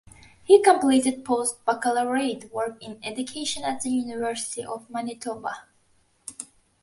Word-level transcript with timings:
He 0.43 0.63
completed 0.63 1.23
post-baccalaureate 1.23 2.51
work 2.51 2.81
in 2.81 2.97
education 3.03 3.63
at 3.63 3.81
the 3.81 3.91
University 3.91 4.65
of 4.65 4.89
Manitoba. 4.89 5.65